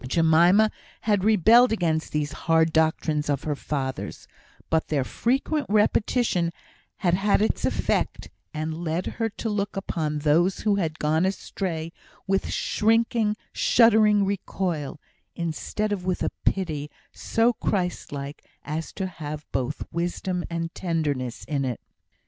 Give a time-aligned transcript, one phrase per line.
[0.07, 0.71] Jemima
[1.01, 4.27] had rebelled against these hard doctrines of her father's,
[4.71, 6.51] but their frequent repetition
[6.95, 11.91] had had its effect, and led her to look upon those who had gone astray
[12.25, 14.99] with shrinking, shuddering recoil,
[15.35, 21.43] instead of with a pity so Christ like as to have both wisdom and tenderness
[21.43, 21.79] in it.